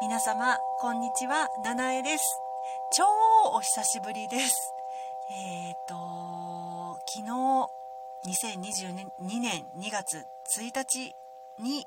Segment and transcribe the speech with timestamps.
[0.00, 1.48] 皆様こんにちは。
[1.64, 2.40] ダナエです。
[2.92, 3.02] 超
[3.52, 4.72] お久しぶりです。
[5.32, 10.24] えっ、と昨日2022年2月
[10.56, 11.12] 1日
[11.58, 11.84] に、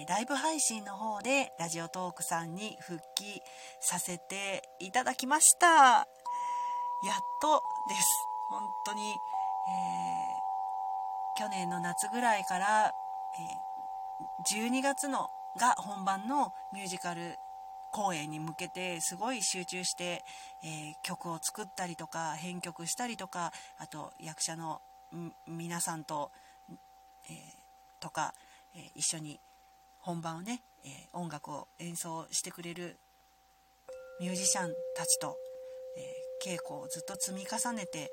[0.00, 3.42] えー、ライブ配信の方でラジオトークさんに復帰
[3.80, 5.66] させていただきました。
[5.66, 6.06] やっ
[7.42, 7.60] と
[7.90, 8.02] です。
[8.48, 17.34] 本当に、えー、去年の夏ぐらいから、えー、12月のが本番のミュージカル
[17.92, 20.22] 公演に向けてすごい集中して、
[20.62, 24.80] えー、曲を作ったりとか編曲したりとかあと役者の
[25.46, 26.30] 皆さんと、
[27.30, 28.34] えー、とか、
[28.74, 29.40] えー、一緒に
[30.00, 32.96] 本番をね、え音楽を演奏してくれる
[34.20, 35.36] ミュージシャンたちと、
[36.44, 38.06] え稽古をずっと積み重ねて、え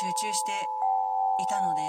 [0.00, 0.50] 集中して
[1.40, 1.80] いたので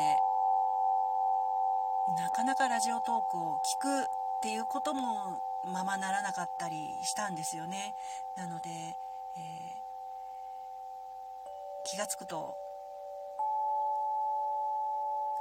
[2.17, 7.93] なかなかラジオトークを聞くっていうこともままならなかったりしたんですよね。
[8.37, 8.95] なので、えー、
[11.85, 12.55] 気が付くと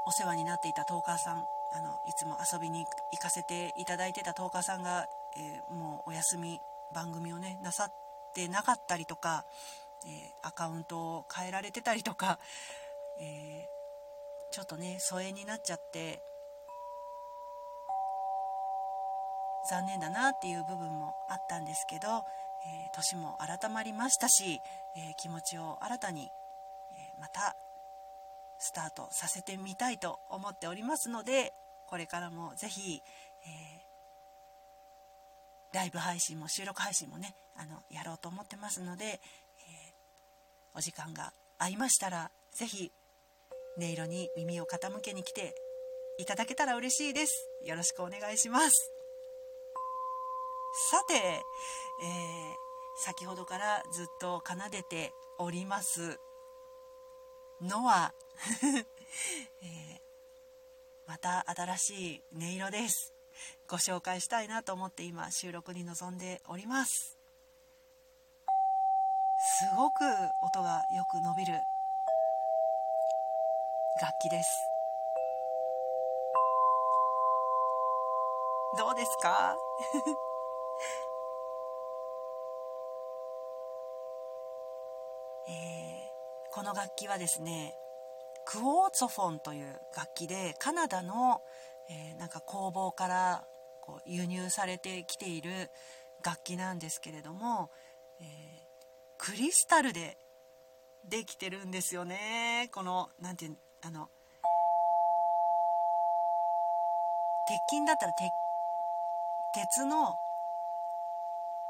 [0.07, 6.61] お世話になっていたトーカーさんあのいつも遊びに行かせていただいてたトーカーさんが、えー、もうお休み
[6.95, 7.93] 番組をねなさっ
[8.35, 9.45] てなかったりとか、
[10.07, 12.39] えー、アカウントを変えられてたりとか、
[13.21, 13.69] え
[14.51, 16.23] ちょっとね疎遠になっちゃって
[19.69, 24.61] 残念だなっていう部分もあったんですけど、えー、年も改まりましたし、
[24.97, 26.27] えー、気持ちを新たに、え、
[27.21, 27.55] また
[28.59, 31.53] スタートさせてみたいと思っておりますので
[31.89, 33.01] これからもぜひ、
[33.47, 33.89] え
[35.73, 39.21] ライブ配信も収録配信もねあのやろうと思ってますので、え
[40.75, 42.93] お時間が合いましたら是非
[43.79, 45.55] 音色に耳を傾けに来て
[46.19, 47.49] いただけたら嬉しいです。
[47.65, 48.97] よろしくお願いします。
[50.73, 52.55] さて、えー、
[53.05, 56.19] 先ほどからずっと奏でております。
[57.62, 58.12] のは、
[59.62, 60.01] えー、
[61.07, 63.12] また新しい音色です。
[63.69, 67.17] ご紹介したいなと思って今収録に臨んでおります。
[69.61, 70.05] すごく
[70.43, 71.53] 音がよく伸びる
[74.01, 74.49] 楽器です。
[78.77, 79.57] どうですか？
[85.49, 86.11] え
[86.53, 87.75] この楽器はですね
[88.44, 91.43] クォーツォフォンという楽器でカナダの、
[91.91, 93.44] えー、なんか工房から
[93.83, 95.71] こう輸入されてきている
[96.25, 97.71] 楽器なんですけれども、
[98.21, 98.27] えー、
[99.19, 100.19] クリスタルで
[101.09, 102.69] できてるんですよね。
[102.72, 104.09] この何ていうあの
[107.49, 108.12] 鉄筋だったら
[109.55, 110.16] 鉄の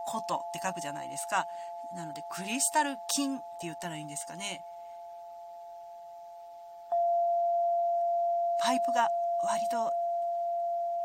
[0.08, 1.46] 琴って書くじゃないですか。
[1.94, 4.62] なのでクリスタル金って言ったらいいんですかね。
[8.60, 9.08] パイプが
[9.44, 9.92] 割と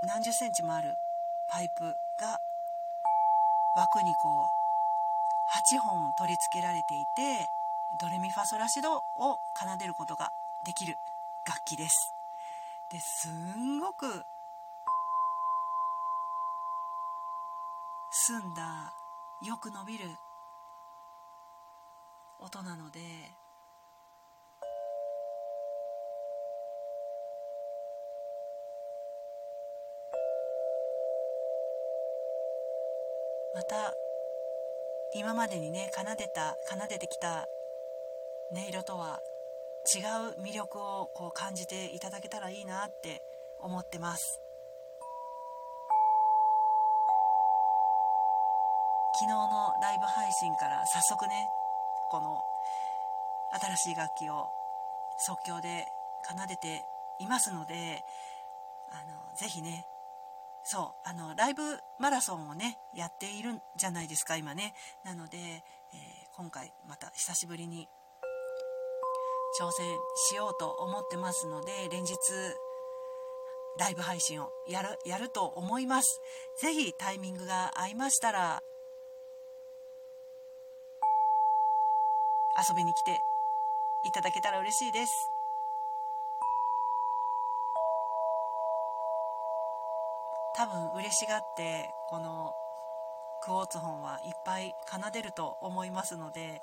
[0.08, 0.94] 何十センチもある。
[1.50, 1.84] パイプ
[2.20, 2.40] が
[3.76, 7.48] 枠にこう8本取り付けられていて
[8.00, 9.02] ドレミファソラシドを
[9.56, 10.32] 奏でることが
[10.66, 10.98] できる
[11.46, 12.16] 楽器です。
[12.90, 14.26] ですんごく
[18.16, 18.94] 澄んだ
[19.44, 20.06] よく伸びる
[22.40, 23.00] 音なので
[33.56, 33.96] また
[35.16, 37.48] 今までにね奏でた奏でてきた
[38.52, 39.22] 音色とは
[39.92, 40.00] 違
[40.38, 43.24] う魅力をこう感じていただけたらいいなって
[43.60, 44.43] 思ってます。
[49.24, 51.48] 昨日のライブ配信から早速ね
[52.12, 52.42] この
[53.78, 54.50] 新しい楽器を
[55.18, 55.88] 即興で
[56.28, 56.84] 奏でて
[57.22, 58.04] いますので
[58.92, 59.86] あのぜひね
[60.66, 61.62] そうあのライブ
[62.00, 64.74] マラソンをねやっているんじゃないですか今ね。
[65.06, 65.64] なので、えー、
[66.36, 67.88] 今回また久しぶりに
[69.58, 69.86] 挑戦
[70.32, 72.18] しようと思ってますので連日
[73.80, 76.20] ライブ配信をやるやると思います。
[76.60, 78.62] 是非タイミングが合いましたら
[82.68, 83.22] 遊びに来て
[84.06, 85.32] いただけたら嬉しいです。
[90.56, 92.54] 多分嬉しがってこの
[93.44, 96.62] クォーツ本はいっぱい奏でると思いますので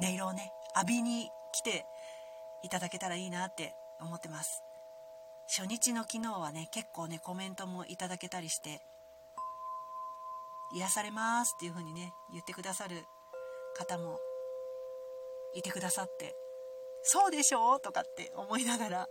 [0.00, 1.84] 音色をね浴びに来て
[2.62, 4.62] いただけたらいいなって思ってます。
[5.48, 8.80] 初日の昨日はね結構ねコメントもいただけたりして
[10.74, 12.96] 癒されますっていう風にね言ってくださる
[13.76, 14.18] 方も
[15.54, 16.34] いてくださって
[17.02, 17.80] そうでしょう？
[17.80, 19.08] とかって思いながら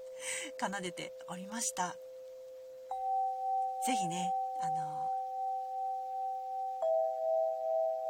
[0.60, 1.96] 奏でておりました。
[3.86, 4.32] 是非ね
[4.62, 4.76] あの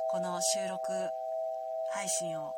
[0.10, 1.10] この収録
[1.92, 2.54] 配信を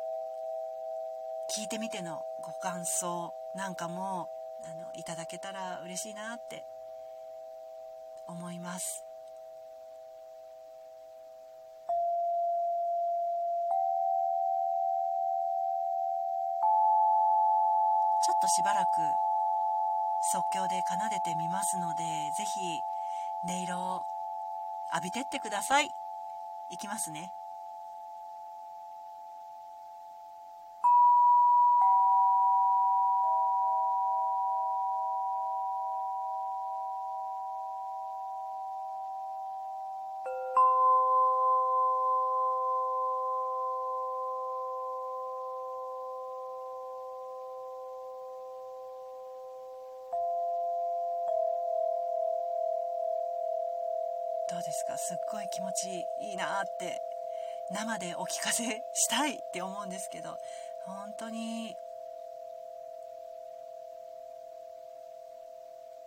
[1.56, 4.28] 聞いてみてのご感想なんかも
[4.64, 6.64] あのいただけたら嬉しいなって
[8.28, 9.04] 思います。
[18.40, 19.00] としばらく
[20.20, 22.82] 即興で奏でてみますのでぜひ
[23.44, 24.02] 音色を
[24.92, 25.90] 浴びてってください。
[26.68, 27.32] いきますね。
[54.60, 54.96] うですか？
[54.98, 55.88] すっごい気持ち
[56.30, 56.98] いいなって
[57.72, 60.36] 生でお聞かせしたいって思うんですけど
[60.86, 61.74] 本当に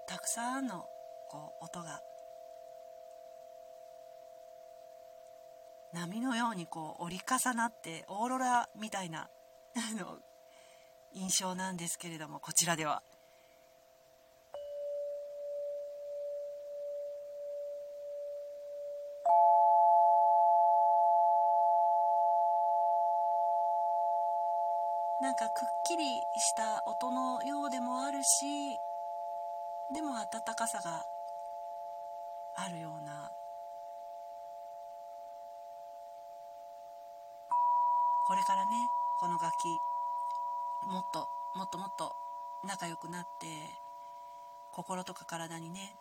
[0.07, 0.85] たくさんの
[1.29, 2.01] こう音が
[5.93, 9.29] 波のようにこう折り重なってオーロラみたいな
[11.13, 13.01] 印象なんですけれどもこちらでは。
[25.23, 25.53] なんかくっ
[25.87, 26.03] きり
[26.35, 28.75] した音のようでもあるし
[29.95, 31.01] でも温かさが
[32.57, 33.31] あるような。
[38.27, 38.71] これからね
[39.21, 39.65] この楽器
[40.91, 42.11] もっともっともっと
[42.67, 43.47] 仲良くなって
[44.73, 45.95] 心とか体にね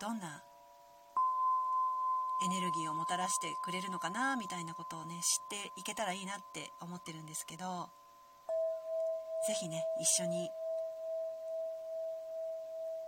[0.00, 0.42] どんな
[2.42, 7.90] エネルギーをもたらしてくれるのかなみたいなことをね知っていけたらいいなって思ってるんですけど
[9.46, 10.50] ぜひね一緒に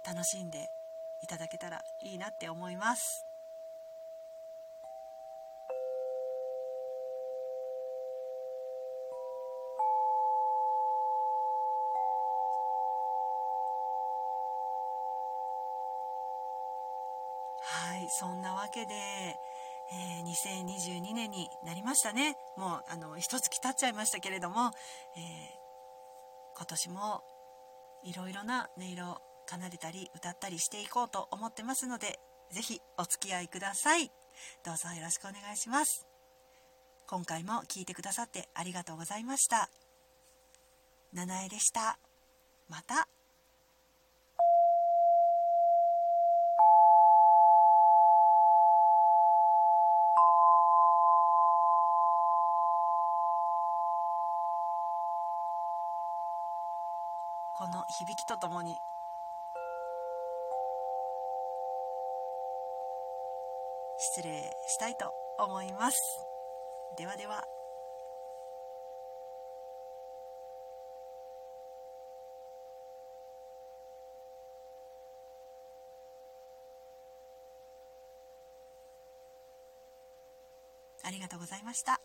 [0.06, 0.68] 楽しんで
[1.22, 3.26] いただけたらいいなって思います。
[17.62, 22.36] はいそんなわけで、えー、2022年になりましたね。
[22.56, 24.70] もうあの一月経っちゃいましたけれども、
[25.16, 25.65] えー
[26.56, 27.22] 今年も
[28.04, 29.18] いろいろな音色を
[29.48, 32.18] 奏でたり歌ったりしていこうと思ってますので
[32.52, 34.10] 是非お付き合いください。
[34.64, 36.06] どうぞよろしくお願いします。
[37.08, 39.68] 今回も聴いてくださってありがとうございました。
[41.12, 41.98] 七重でした。
[42.68, 43.08] また。
[57.58, 58.76] この響きとともに。
[63.98, 65.96] 失礼したいと思います。
[66.98, 67.44] ではでは。
[81.04, 82.00] ありがとうございました。